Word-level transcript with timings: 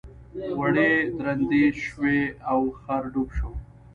وړۍ 0.59 0.91
درندې 1.17 1.63
شوې 1.83 2.19
او 2.51 2.59
خر 2.81 3.03
ډوب 3.13 3.29
شو. 3.37 3.51